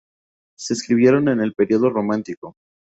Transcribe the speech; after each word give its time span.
Se 0.57 0.73
escribieron 0.73 1.29
en 1.29 1.41
el 1.41 1.53
período 1.53 1.91
romántico. 1.91 2.55